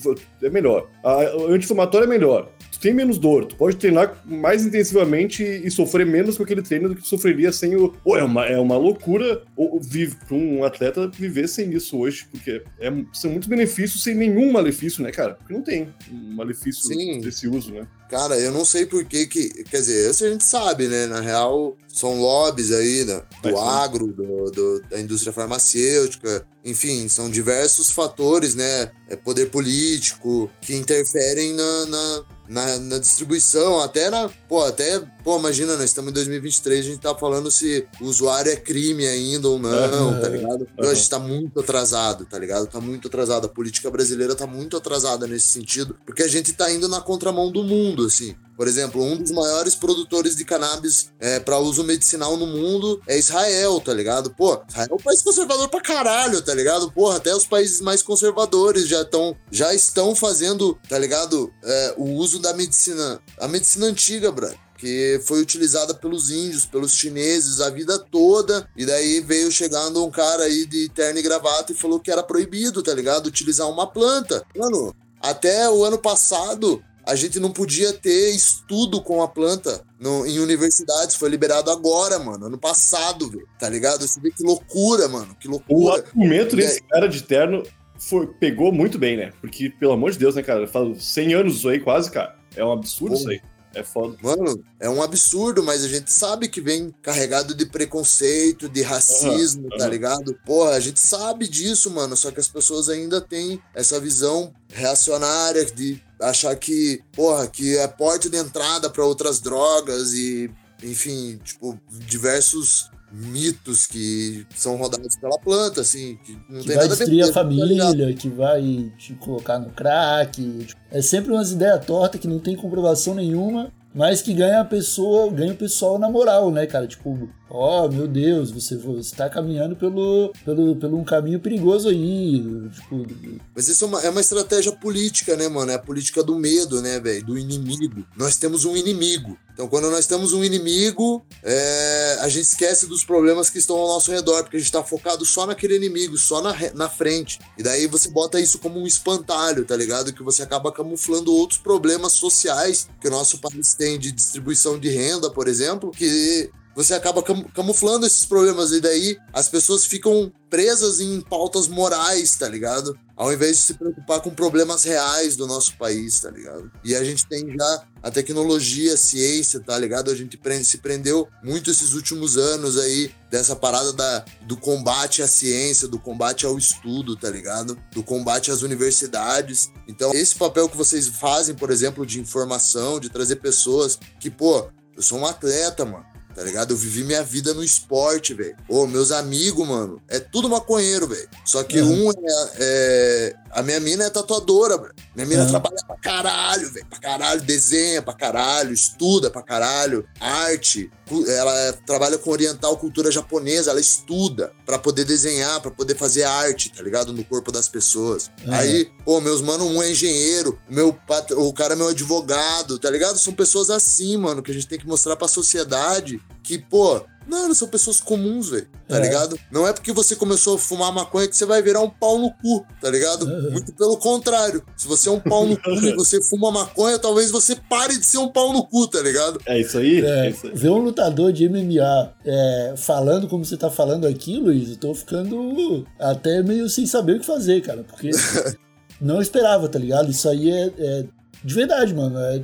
[0.42, 4.64] é melhor, a- o anti-inflamatório é melhor, tu tem menos dor, tu pode treinar mais
[4.66, 7.88] intensivamente e sofrer menos com aquele treino do que tu sofreria sem o...
[7.90, 11.98] Pô, é uma, é uma loucura o- o- vive- pra um atleta viver sem isso
[11.98, 15.34] hoje, porque é- são muitos benefícios sem nenhum malefício, né, cara?
[15.34, 17.20] Porque não tem um malefício Sim.
[17.20, 17.86] desse uso, né?
[18.10, 19.64] Cara, eu não sei por que que.
[19.64, 21.06] Quer dizer, isso a gente sabe, né?
[21.06, 27.08] Na real, são lobbies aí né, do Mas agro, do, do- da indústria farmacêutica, enfim,
[27.08, 28.90] são diversos fatores, né?
[29.08, 34.28] É poder político que interferem na, na, na, na distribuição, até na.
[34.48, 35.00] Pô, até.
[35.22, 39.06] Pô, imagina, nós estamos em 2023, a gente tá falando se o usuário é crime
[39.06, 40.68] ainda ou não, tá ligado?
[40.78, 40.90] Aham.
[40.90, 42.66] A gente tá muito atrasado, tá ligado?
[42.66, 43.46] Tá muito atrasado.
[43.46, 47.50] A política brasileira tá muito atrasada nesse sentido, porque a gente tá indo na contramão
[47.50, 48.34] do mundo, assim.
[48.56, 53.18] Por exemplo, um dos maiores produtores de cannabis é, para uso medicinal no mundo é
[53.18, 54.30] Israel, tá ligado?
[54.30, 56.90] Pô, Israel é um país conservador pra caralho, tá ligado?
[56.92, 61.52] Porra, até os países mais conservadores já estão já estão fazendo, tá ligado?
[61.62, 66.92] É, o uso da medicina, a medicina antiga, brother que foi utilizada pelos índios, pelos
[66.92, 71.72] chineses a vida toda, e daí veio chegando um cara aí de terno e gravata
[71.72, 73.26] e falou que era proibido, tá ligado?
[73.26, 74.44] Utilizar uma planta.
[74.54, 80.26] Mano, até o ano passado a gente não podia ter estudo com a planta no-
[80.26, 84.06] em universidades, foi liberado agora, mano, ano passado, velho, tá ligado?
[84.06, 86.02] Você vê que loucura, mano, que O loucura.
[86.02, 87.62] argumento E desse cara de terno
[87.98, 89.32] foi, pegou muito bem, né?
[89.40, 90.66] Porque, pelo amor de Deus, né, cara?
[90.66, 92.36] Faz 100 anos isso aí, quase, cara.
[92.56, 93.20] É um absurdo Pô.
[93.20, 93.40] isso aí.
[93.74, 94.16] É foda.
[94.22, 99.68] Mano, é um absurdo, mas a gente sabe que vem carregado de preconceito, de racismo,
[99.68, 100.38] Aham, tá ligado?
[100.44, 105.64] Porra, a gente sabe disso, mano, só que as pessoas ainda têm essa visão reacionária
[105.64, 110.50] de achar que, porra, que é porta de entrada pra outras drogas e,
[110.82, 116.88] enfim, tipo, diversos mitos que são rodados pela planta, assim, que não Que tem vai
[116.88, 120.64] nada a ver destruir a com isso, tá família, que vai te colocar no crack.
[120.66, 124.64] tipo, É sempre umas ideias tortas que não tem comprovação nenhuma, mas que ganha a
[124.64, 126.86] pessoa, ganha o pessoal na moral, né, cara?
[126.86, 132.42] Tipo, ó, meu Deus, você, você tá caminhando pelo, pelo, pelo um caminho perigoso aí.
[132.74, 133.06] Tipo,
[133.54, 135.70] Mas isso é uma, é uma estratégia política, né, mano?
[135.70, 137.24] É a política do medo, né, velho?
[137.24, 138.04] Do inimigo.
[138.16, 139.38] Nós temos um inimigo.
[139.52, 143.86] Então, quando nós temos um inimigo, é, a gente esquece dos problemas que estão ao
[143.86, 147.38] nosso redor, porque a gente tá focado só naquele inimigo, só na, na frente.
[147.56, 150.12] E daí você bota isso como um espantalho, tá ligado?
[150.12, 154.88] Que você acaba camuflando outros problemas sociais que o nosso país tem de distribuição de
[154.88, 160.32] renda, por exemplo, que você acaba cam- camuflando esses problemas e daí as pessoas ficam
[160.50, 162.96] presas em pautas morais, tá ligado?
[163.16, 166.70] Ao invés de se preocupar com problemas reais do nosso país, tá ligado?
[166.84, 170.10] E a gente tem já a tecnologia, a ciência, tá ligado?
[170.10, 175.28] A gente se prendeu muito esses últimos anos aí dessa parada da, do combate à
[175.28, 177.78] ciência, do combate ao estudo, tá ligado?
[177.92, 179.70] Do combate às universidades.
[179.88, 184.68] Então, esse papel que vocês fazem, por exemplo, de informação, de trazer pessoas que, pô,
[184.96, 186.72] eu sou um atleta, mano tá ligado?
[186.72, 188.56] Eu vivi minha vida no esporte, velho.
[188.68, 191.28] Ô, meus amigos, mano, é tudo maconheiro, velho.
[191.44, 192.08] Só que uhum.
[192.08, 192.14] um é,
[192.58, 194.94] é, A minha mina é tatuadora, velho.
[195.14, 195.50] Minha mina uhum.
[195.50, 196.86] trabalha pra caralho, velho.
[196.86, 200.90] Pra caralho, desenha pra caralho, estuda pra caralho, arte.
[201.28, 206.70] Ela trabalha com oriental cultura japonesa, ela estuda para poder desenhar, para poder fazer arte,
[206.70, 207.12] tá ligado?
[207.12, 208.30] No corpo das pessoas.
[208.44, 208.54] Uhum.
[208.54, 211.30] Aí, pô, meus mano, um é engenheiro, meu pat...
[211.32, 213.18] o cara é meu advogado, tá ligado?
[213.18, 217.54] São pessoas assim, mano, que a gente tem que mostrar pra sociedade que, pô, Mano,
[217.54, 218.68] são pessoas comuns, velho.
[218.86, 219.00] Tá é.
[219.00, 219.38] ligado?
[219.50, 222.30] Não é porque você começou a fumar maconha que você vai virar um pau no
[222.30, 223.30] cu, tá ligado?
[223.30, 223.50] É.
[223.50, 224.62] Muito pelo contrário.
[224.76, 228.04] Se você é um pau no cu e você fuma maconha, talvez você pare de
[228.04, 229.40] ser um pau no cu, tá ligado?
[229.46, 230.04] É isso aí.
[230.04, 230.52] É, é isso aí.
[230.54, 234.94] Ver um lutador de MMA é, falando como você tá falando aqui, Luiz, eu tô
[234.94, 237.84] ficando até meio sem saber o que fazer, cara.
[237.84, 238.10] Porque
[239.00, 240.10] não esperava, tá ligado?
[240.10, 241.04] Isso aí é, é
[241.42, 242.18] de verdade, mano.
[242.18, 242.42] É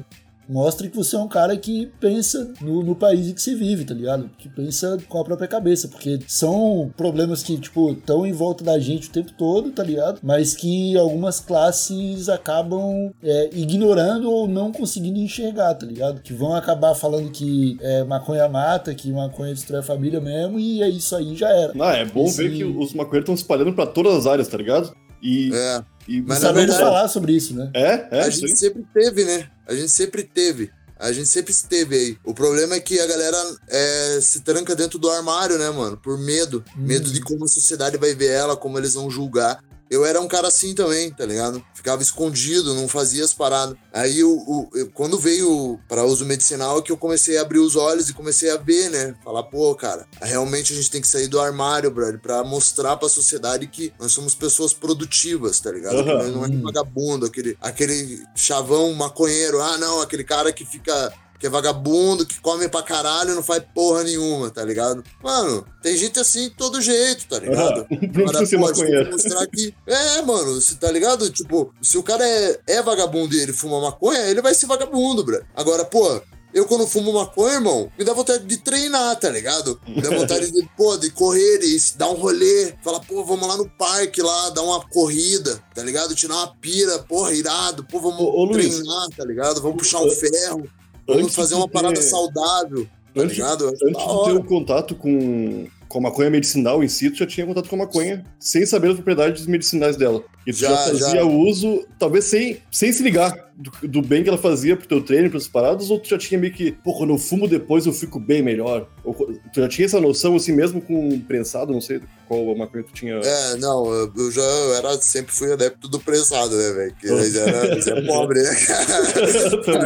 [0.51, 3.85] mostra que você é um cara que pensa no, no país em que se vive,
[3.85, 4.29] tá ligado?
[4.37, 8.79] Que pensa com a própria cabeça, porque são problemas que, tipo, estão em volta da
[8.79, 10.19] gente o tempo todo, tá ligado?
[10.23, 16.21] Mas que algumas classes acabam é, ignorando ou não conseguindo enxergar, tá ligado?
[16.21, 20.83] Que vão acabar falando que é, maconha mata, que maconha destrói a família mesmo, e
[20.83, 21.73] é isso aí, já era.
[21.75, 22.49] Não, é bom Esse...
[22.49, 24.93] ver que os maconheiros estão espalhando para todas as áreas, tá ligado?
[25.23, 25.85] E, é.
[26.09, 27.71] e mas sabemos verdade, falar sobre isso, né?
[27.75, 28.21] É, é.
[28.23, 29.51] A gente sempre teve, né?
[29.67, 30.71] A gente sempre teve.
[30.99, 32.19] A gente sempre esteve aí.
[32.23, 33.37] O problema é que a galera
[33.69, 35.97] é, se tranca dentro do armário, né, mano?
[35.97, 36.63] Por medo.
[36.77, 36.83] Hum.
[36.83, 40.29] Medo de como a sociedade vai ver ela, como eles vão julgar eu era um
[40.29, 41.63] cara assim também, tá ligado?
[41.75, 43.77] Ficava escondido, não fazia as paradas.
[43.93, 47.59] Aí, o, o eu, quando veio para uso medicinal, é que eu comecei a abrir
[47.59, 49.17] os olhos e comecei a ver, né?
[49.25, 53.09] Falar, pô, cara, realmente a gente tem que sair do armário, brother, pra mostrar pra
[53.09, 55.97] sociedade que nós somos pessoas produtivas, tá ligado?
[55.97, 56.31] Uhum.
[56.31, 59.61] Não é vagabundo, aquele, aquele chavão maconheiro.
[59.61, 63.43] Ah, não, aquele cara que fica que é vagabundo, que come pra caralho e não
[63.43, 65.03] faz porra nenhuma, tá ligado?
[65.23, 67.71] Mano, tem gente assim de todo jeito, tá ligado?
[67.91, 68.29] Uhum.
[68.29, 69.75] Agora, pode mostrar que.
[69.87, 71.31] É, mano, você tá ligado?
[71.31, 75.25] Tipo, se o cara é, é vagabundo e ele fuma maconha, ele vai ser vagabundo,
[75.25, 75.43] bro.
[75.55, 76.21] Agora, pô,
[76.53, 79.81] eu, quando fumo maconha, irmão, me dá vontade de treinar, tá ligado?
[79.87, 82.75] Me dá vontade de, pô, de correr, de dar um rolê.
[82.83, 86.15] Falar, pô, vamos lá no parque lá, dar uma corrida, tá ligado?
[86.15, 87.85] Tirar uma pira, porra, irado.
[87.85, 89.61] Pô, vamos ô, ô, treinar, Luiz, tá ligado?
[89.63, 90.69] Vamos puxar um ferro.
[91.17, 92.03] Vamos fazer uma parada ter...
[92.03, 92.87] saudável.
[93.15, 93.67] Tá antes, ligado?
[93.67, 97.45] antes de ter um contato com, com a maconha medicinal em si, tu já tinha
[97.45, 100.23] contato com a maconha sem saber as propriedades medicinais dela.
[100.47, 101.25] E tu já, já fazia já.
[101.25, 105.29] uso, talvez sem, sem se ligar do, do, bem que ela fazia pro teu treino,
[105.29, 108.21] pras paradas, ou tu já tinha meio que, pô, quando eu fumo depois eu fico
[108.21, 108.89] bem melhor?
[109.03, 112.93] Ou, tu já tinha essa noção, assim, mesmo com prensado, não sei qual maconha tu
[112.93, 113.17] tinha?
[113.17, 114.45] É, não, eu já
[114.77, 116.95] era, sempre fui adepto do prensado, né, velho?
[116.95, 119.01] Que você é pobre, né, cara?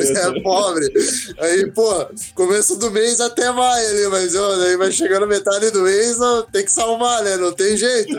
[0.34, 0.92] É pobre.
[1.38, 5.80] Aí, pô, começo do mês até vai ali, mas ó, aí vai chegando metade do
[5.80, 7.38] mês, ó, tem que salvar, né?
[7.38, 8.14] Não tem jeito.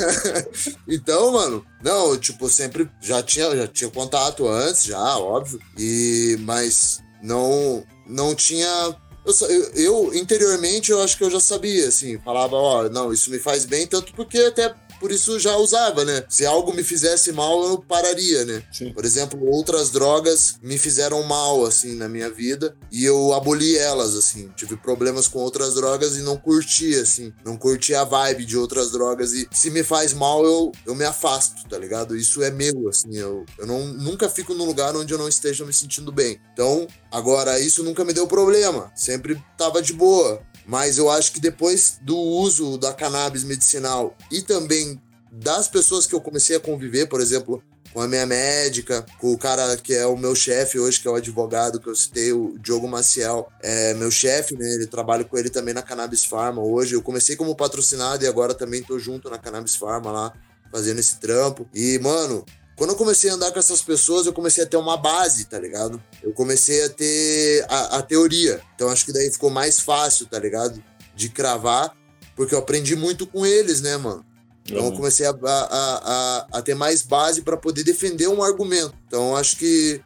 [0.88, 5.60] então, mano, não, tipo, sempre já tinha, já tinha contato antes, já, óbvio.
[5.78, 8.96] E, mas não, não tinha.
[9.24, 13.38] Eu, eu, interiormente eu acho que eu já sabia, assim, falava, ó, não, isso me
[13.38, 16.22] faz bem, tanto porque até por isso já usava, né?
[16.28, 18.62] Se algo me fizesse mal, eu pararia, né?
[18.70, 18.92] Sim.
[18.92, 24.14] Por exemplo, outras drogas me fizeram mal, assim, na minha vida e eu aboli elas,
[24.14, 24.50] assim.
[24.54, 27.32] Tive problemas com outras drogas e não curti, assim.
[27.42, 31.04] Não curti a vibe de outras drogas e se me faz mal, eu, eu me
[31.04, 32.14] afasto, tá ligado?
[32.14, 33.16] Isso é meu, assim.
[33.16, 36.38] Eu, eu não, nunca fico num lugar onde eu não esteja me sentindo bem.
[36.52, 38.92] Então, agora, isso nunca me deu problema.
[38.94, 40.42] Sempre tava de boa.
[40.70, 45.02] Mas eu acho que depois do uso da cannabis medicinal e também
[45.32, 47.60] das pessoas que eu comecei a conviver, por exemplo,
[47.92, 51.10] com a minha médica, com o cara que é o meu chefe hoje, que é
[51.10, 54.64] o advogado que eu citei, o Diogo Maciel, é meu chefe, né?
[54.74, 56.94] Ele trabalho com ele também na Cannabis Pharma hoje.
[56.94, 60.32] Eu comecei como patrocinado e agora também tô junto na Cannabis Pharma lá,
[60.70, 61.68] fazendo esse trampo.
[61.74, 62.46] E, mano,
[62.80, 65.58] quando eu comecei a andar com essas pessoas, eu comecei a ter uma base, tá
[65.58, 66.02] ligado?
[66.22, 68.62] Eu comecei a ter a, a teoria.
[68.74, 70.82] Então acho que daí ficou mais fácil, tá ligado?
[71.14, 71.94] De cravar,
[72.34, 74.24] porque eu aprendi muito com eles, né, mano?
[74.64, 78.94] Então eu comecei a, a, a, a ter mais base para poder defender um argumento.
[79.06, 80.00] Então acho que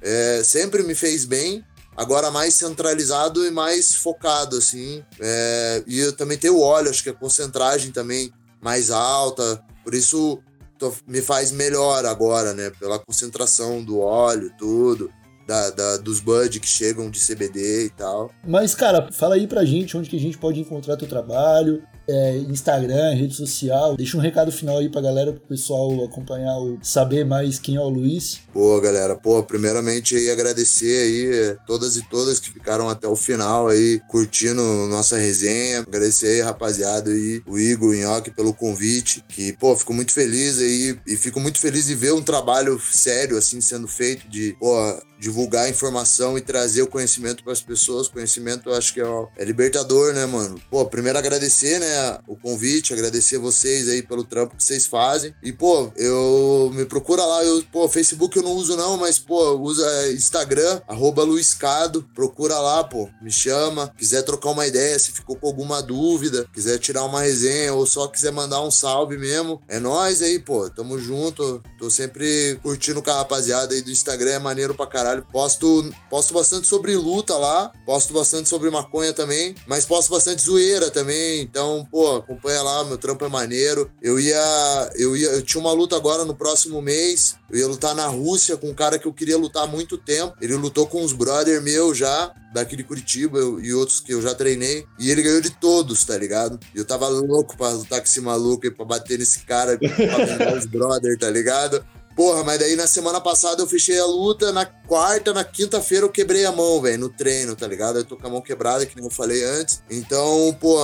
[0.00, 1.64] é, sempre me fez bem,
[1.96, 5.04] agora mais centralizado e mais focado, assim.
[5.18, 9.60] É, e eu também tenho óleo, acho que a concentragem também mais alta.
[9.82, 10.40] Por isso
[10.80, 12.70] tô- me faz melhor agora, né?
[12.80, 15.12] Pela concentração do óleo, tudo.
[15.46, 18.30] Da, da- dos bud que chegam de CBD e tal.
[18.46, 22.36] Mas, cara, fala aí pra gente onde que a gente pode encontrar teu trabalho, é,
[22.38, 23.96] Instagram, rede social.
[23.96, 27.88] Deixa um recado final aí pra galera, pro pessoal acompanhar, saber mais quem é o
[27.88, 28.40] Luiz.
[28.52, 29.14] Boa, galera.
[29.16, 34.00] Pô, primeiramente aí agradecer aí eh, todas e todas que ficaram até o final aí,
[34.08, 35.80] curtindo nossa resenha.
[35.80, 39.24] Agradecer aí, rapaziada, aí, o Igor, o Nhoque pelo convite.
[39.28, 43.36] Que, pô, fico muito feliz aí e fico muito feliz de ver um trabalho sério,
[43.36, 44.74] assim, sendo feito de, pô,
[45.20, 48.08] divulgar a informação e trazer o conhecimento para as pessoas.
[48.08, 49.04] Conhecimento, eu acho que é,
[49.36, 50.60] é libertador, né, mano?
[50.70, 55.34] Pô, primeiro agradecer, né, o convite, agradecer vocês aí pelo trampo que vocês fazem.
[55.42, 59.56] E, pô, eu me procura lá, eu, pô, Facebook eu não uso não, mas, pô,
[59.58, 65.36] usa Instagram, arroba Luiscado, procura lá, pô, me chama, quiser trocar uma ideia, se ficou
[65.36, 69.78] com alguma dúvida, quiser tirar uma resenha ou só quiser mandar um salve mesmo, é
[69.78, 74.38] nóis aí, pô, tamo junto, tô sempre curtindo com a rapaziada aí do Instagram, é
[74.38, 79.84] maneiro pra caralho, posto, posto bastante sobre luta lá, posto bastante sobre maconha também, mas
[79.84, 85.16] posto bastante zoeira também, então, pô, acompanha lá, meu trampo é maneiro, eu ia, eu
[85.16, 88.70] ia, eu tinha uma luta agora no próximo mês, eu ia lutar na Rússia com
[88.70, 90.34] um cara que eu queria lutar há muito tempo.
[90.40, 94.22] Ele lutou com uns brother meu já, daqui de Curitiba eu- e outros que eu
[94.22, 94.86] já treinei.
[95.00, 96.60] E ele ganhou de todos, tá ligado?
[96.74, 100.66] Eu tava louco pra lutar com esse maluco e pra bater nesse cara, pra os
[100.70, 101.84] brother, tá ligado?
[102.14, 106.10] Porra, mas daí na semana passada eu fechei a luta, na quarta, na quinta-feira eu
[106.10, 107.98] quebrei a mão, velho, no treino, tá ligado?
[107.98, 109.82] Eu tô com a mão quebrada, que nem eu falei antes.
[109.88, 110.76] Então, pô,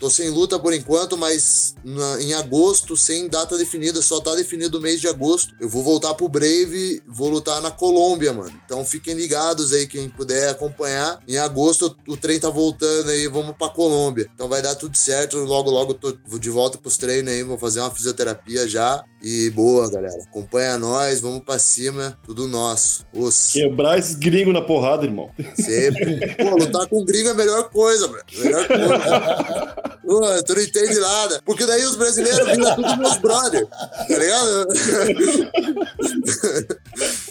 [0.00, 4.78] tô sem luta por enquanto, mas na- em agosto, sem data definida, só tá definido
[4.78, 5.54] o mês de agosto.
[5.60, 8.52] Eu vou voltar pro Brave, vou lutar na Colômbia, mano.
[8.64, 11.20] Então fiquem ligados aí, quem puder acompanhar.
[11.28, 14.28] Em agosto o trem tá voltando aí, vamos pra Colômbia.
[14.34, 17.80] Então vai dar tudo certo, logo logo tô de volta pros treinos aí, vou fazer
[17.80, 19.04] uma fisioterapia já.
[19.22, 20.14] E boa, galera.
[20.30, 23.04] Acompanha nós, vamos pra cima, tudo nosso.
[23.12, 25.30] Os, Quebrar esses gringos na porrada, irmão.
[25.56, 26.34] sempre.
[26.36, 28.22] Pô, lutar com gringo é a melhor coisa, bro.
[28.38, 29.76] Melhor coisa.
[30.02, 31.42] Tu não entende nada.
[31.44, 33.66] Porque daí os brasileiros viram tudo meus brother.
[33.66, 34.68] Tá ligado?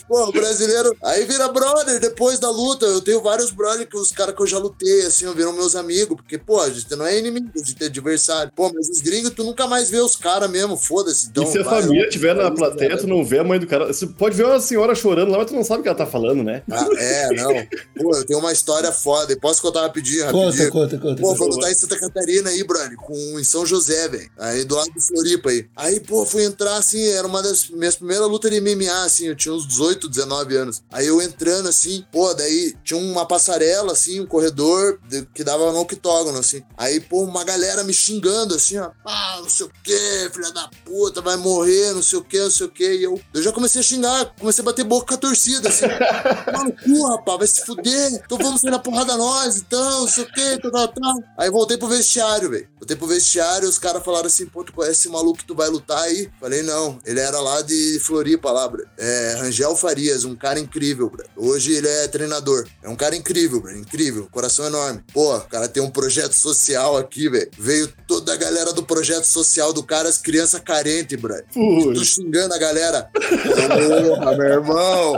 [0.09, 0.97] Pô, o brasileiro.
[1.03, 2.87] Aí vira brother depois da luta.
[2.87, 6.17] Eu tenho vários brothers que os caras que eu já lutei, assim, viram meus amigos.
[6.17, 8.51] Porque, pô, a gente não é inimigo, a gente é adversário.
[8.55, 11.27] Pô, mas os gringos, tu nunca mais vê os caras mesmo, foda-se.
[11.27, 13.67] Então, e se a vai, família estiver na plateia, tu não vê a mãe do
[13.67, 13.87] cara.
[13.93, 16.07] Você pode ver uma senhora chorando lá, mas tu não sabe o que ela tá
[16.07, 16.63] falando, né?
[16.71, 17.53] Ah, é, não.
[18.01, 19.37] Pô, eu tenho uma história foda.
[19.39, 20.71] Posso contar rapidinho, Conta, rapidinho?
[20.71, 21.21] conta, conta.
[21.21, 21.37] Pô, conta.
[21.37, 24.29] foi lutar em Santa Catarina aí, brother, com, em São José, velho.
[24.39, 25.67] Aí do lado do Floripa aí.
[25.75, 29.35] Aí, pô, fui entrar assim, era uma das minhas primeiras lutas de MMA, assim, eu
[29.35, 30.83] tinha uns 18, 19 anos.
[30.91, 34.99] Aí eu entrando assim, pô, daí tinha uma passarela, assim, um corredor
[35.33, 36.63] que dava no octógono, assim.
[36.77, 38.91] Aí, pô, uma galera me xingando, assim, ó.
[39.05, 42.51] Ah, não sei o quê, filha da puta, vai morrer, não sei o quê, não
[42.51, 42.97] sei o quê.
[42.99, 45.85] E eu, eu já comecei a xingar, comecei a bater boca com a torcida, assim.
[46.53, 48.21] Mano, cu, rapaz, vai se fuder.
[48.25, 51.23] Então vamos sair na porrada nós, então, não sei o quê, tal, tal, tal.
[51.37, 52.67] Aí voltei pro vestiário, velho.
[52.79, 55.69] Voltei pro vestiário os caras falaram assim, pô, tu conhece esse maluco que tu vai
[55.69, 56.29] lutar aí?
[56.39, 56.99] Falei, não.
[57.05, 58.69] Ele era lá de Floripa, lá.
[58.97, 61.25] É, Rangel Farias, um cara incrível, bro.
[61.35, 62.67] Hoje ele é treinador.
[62.83, 63.75] É um cara incrível, bro.
[63.75, 64.27] Incrível.
[64.31, 65.03] Coração enorme.
[65.11, 67.49] Pô, o cara tem um projeto social aqui, velho.
[67.57, 71.33] Veio toda a galera do projeto social do cara, as crianças carentes, bro.
[71.51, 73.09] Tô xingando a galera.
[73.11, 75.13] Porra, meu irmão.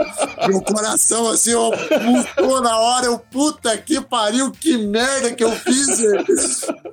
[0.48, 3.06] Meu coração, assim, ó, mudou na hora.
[3.06, 6.24] Eu, puta que pariu, que merda que eu fiz, velho.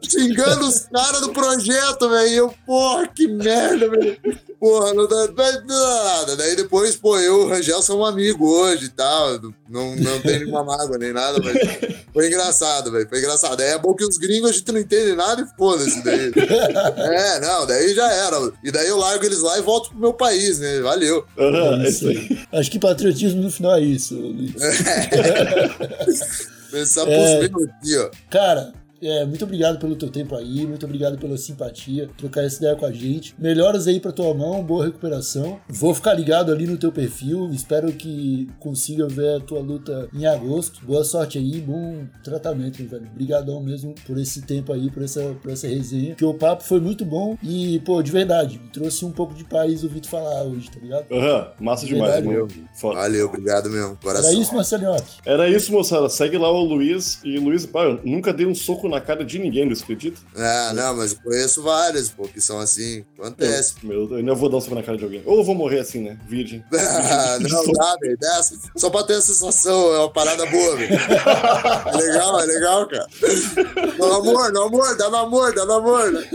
[0.03, 2.29] Xingando os caras do projeto, velho.
[2.29, 4.19] Eu, porra, que merda, velho.
[4.59, 5.27] Porra, não dá,
[5.65, 6.35] nada.
[6.35, 9.39] Daí depois, pô, eu e o Rangel somos amigos hoje e tal.
[9.69, 11.57] Não, não tem nenhuma mágoa nem nada, mas
[12.11, 13.07] foi engraçado, velho.
[13.07, 13.61] Foi engraçado.
[13.61, 16.31] Aí é bom que os gringos a gente não entende nada e foda-se daí.
[16.97, 18.51] É, não, daí já era.
[18.61, 20.81] E daí eu largo eles lá e volto pro meu país, né?
[20.81, 21.23] Valeu.
[21.37, 22.39] aham, É é isso aí.
[22.51, 24.53] Acho que patriotismo no final é isso, Luiz.
[26.69, 27.47] Pensar É.
[27.47, 28.09] pros meus aqui, ó.
[28.29, 32.75] Cara, é, muito obrigado pelo teu tempo aí, muito obrigado pela simpatia, trocar essa ideia
[32.75, 33.33] com a gente.
[33.37, 35.59] Melhoras aí pra tua mão, boa recuperação.
[35.67, 40.25] Vou ficar ligado ali no teu perfil, espero que consiga ver a tua luta em
[40.25, 40.85] agosto.
[40.85, 43.07] Boa sorte aí, bom tratamento, velho.
[43.11, 46.79] Obrigadão mesmo por esse tempo aí, por essa, por essa resenha, que o papo foi
[46.79, 50.43] muito bom e, pô, de verdade, me trouxe um pouco de paz ouvir tu falar
[50.43, 51.05] hoje, tá ligado?
[51.11, 52.47] Aham, massa demais, Verdade, irmão.
[52.73, 52.95] Foda.
[52.99, 53.91] Valeu, obrigado mesmo.
[53.91, 54.41] Era Coração.
[54.41, 54.95] isso, Marcelinho?
[55.25, 56.09] Era isso, moçada.
[56.09, 57.19] Segue lá o Luiz.
[57.23, 60.19] E Luiz, pá, eu nunca dei um soco na cara de ninguém, não acredita?
[60.35, 63.05] É, não, mas eu conheço vários, pô, que são assim.
[63.17, 63.75] Acontece.
[63.83, 65.21] Meu, eu ainda vou dar um soco na cara de alguém.
[65.25, 66.17] Ou eu vou morrer assim, né?
[66.27, 66.63] Virgem.
[66.71, 68.17] não dá, velho.
[68.75, 70.93] Só pra ter a sensação, é uma parada boa, velho.
[70.93, 73.07] É legal, é legal, cara.
[73.97, 76.11] No amor, no amor, dá no amor, dá no amor.
[76.11, 76.27] Né?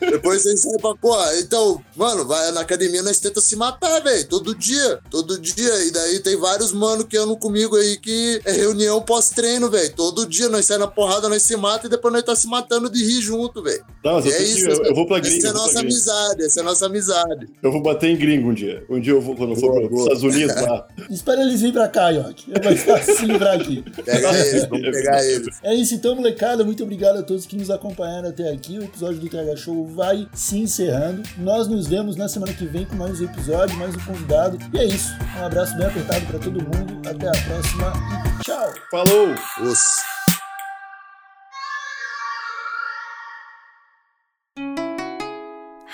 [0.00, 4.26] Depois você sai pra, pô, então, mano, vai na academia, nós tenta se matar, velho.
[4.28, 5.84] Todo dia, todo dia.
[5.84, 9.92] E daí tem vários mano que andam comigo aí que é reunião pós-treino, velho.
[9.94, 12.90] Todo dia nós saímos na porrada, nós se mata e depois nós tá se matando
[12.90, 13.84] de rir junto, velho.
[14.04, 15.48] Não, mas eu, é isso, eu, eu vou pra Essa gringa.
[15.48, 17.48] é pra nossa amizade, essa é nossa amizade.
[17.62, 18.84] Eu vou bater em gringo um dia.
[18.88, 20.00] Um dia eu vou, quando eu for para os.
[20.02, 20.86] Estados Unidos lá.
[21.10, 22.52] Espera eles virem pra cá, York.
[22.54, 23.84] É mais fácil se livrar aqui.
[24.04, 25.58] Pega eles, vamos pegar eles.
[25.62, 26.64] É isso então, molecada.
[26.64, 28.78] Muito obrigado a todos que nos acompanharam até aqui.
[28.78, 31.22] O episódio do TH Show vai se encerrando.
[31.38, 34.58] Nós nos vemos na semana que vem com mais um episódio, mais um convidado.
[34.72, 35.12] E é isso.
[35.40, 37.08] Um abraço bem apertado pra todo mundo.
[37.08, 37.92] Até a próxima
[38.40, 38.72] e tchau.
[38.90, 39.28] Falou!
[39.62, 40.17] Os.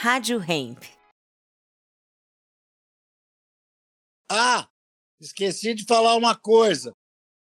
[0.04, 0.84] Rádio Hemp.
[4.30, 4.68] Ah,
[5.18, 6.94] esqueci de falar uma coisa.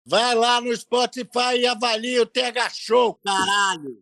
[0.05, 3.99] Vai lá no Spotify e avalia o TH Show, caralho.